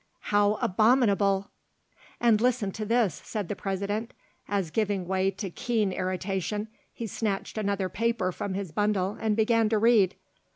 "How 0.33 0.55
abominable!" 0.63 1.51
"And 2.19 2.41
listen 2.41 2.71
to 2.71 2.85
this," 2.85 3.21
said 3.23 3.49
the 3.49 3.55
President, 3.55 4.13
as 4.47 4.71
giving 4.71 5.05
way 5.05 5.29
to 5.29 5.51
keen 5.51 5.91
irritation 5.91 6.69
he 6.91 7.05
snatched 7.05 7.55
another 7.55 7.87
paper 7.87 8.31
from 8.31 8.55
his 8.55 8.71
bundle 8.71 9.15
and 9.21 9.35
began 9.37 9.69
to 9.69 9.77
read. 9.77 10.15